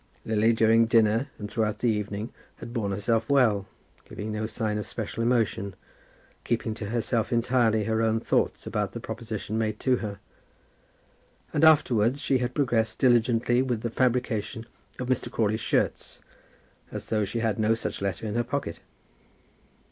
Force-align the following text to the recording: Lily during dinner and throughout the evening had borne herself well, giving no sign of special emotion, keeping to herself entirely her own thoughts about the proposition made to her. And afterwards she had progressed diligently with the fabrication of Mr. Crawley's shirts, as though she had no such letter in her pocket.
Lily 0.25 0.51
during 0.51 0.87
dinner 0.87 1.27
and 1.37 1.51
throughout 1.51 1.77
the 1.77 1.87
evening 1.91 2.33
had 2.55 2.73
borne 2.73 2.91
herself 2.91 3.29
well, 3.29 3.67
giving 4.09 4.31
no 4.31 4.47
sign 4.47 4.79
of 4.79 4.87
special 4.87 5.21
emotion, 5.21 5.75
keeping 6.43 6.73
to 6.73 6.87
herself 6.87 7.31
entirely 7.31 7.83
her 7.83 8.01
own 8.01 8.19
thoughts 8.19 8.65
about 8.65 8.93
the 8.93 8.99
proposition 8.99 9.59
made 9.59 9.79
to 9.81 9.97
her. 9.97 10.17
And 11.53 11.63
afterwards 11.63 12.19
she 12.19 12.39
had 12.39 12.55
progressed 12.55 12.97
diligently 12.97 13.61
with 13.61 13.81
the 13.83 13.91
fabrication 13.91 14.65
of 14.97 15.07
Mr. 15.07 15.29
Crawley's 15.31 15.59
shirts, 15.61 16.19
as 16.91 17.05
though 17.09 17.23
she 17.23 17.41
had 17.41 17.59
no 17.59 17.75
such 17.75 18.01
letter 18.01 18.25
in 18.25 18.33
her 18.33 18.43
pocket. 18.43 18.79